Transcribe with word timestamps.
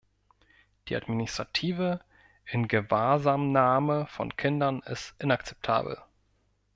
Die 0.87 0.95
administrative 0.95 1.99
Ingewahrsamnahme 2.45 4.07
von 4.07 4.35
Kindern 4.35 4.79
ist 4.79 5.13
inakzeptabel. 5.19 5.99